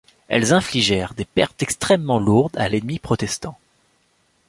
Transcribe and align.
Elles 0.29 0.51
infligèrent 0.51 1.13
des 1.13 1.25
pertes 1.25 1.61
extrêmement 1.61 2.17
lourdes 2.17 2.57
à 2.57 2.67
l'ennemi 2.67 2.97
protestant. 2.97 3.59